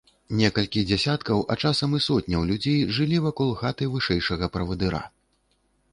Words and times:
Некалькі 0.37 0.81
дзесяткаў, 0.91 1.43
а 1.55 1.57
часам 1.67 1.93
і 1.99 2.01
сотняў 2.07 2.47
людзей 2.53 2.79
жылі 3.01 3.21
вакол 3.29 3.55
хаты 3.63 3.93
вышэйшага 3.95 4.45
правадыра. 4.57 5.07